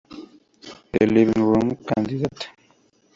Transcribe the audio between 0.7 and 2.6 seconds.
The Living Room Candidate.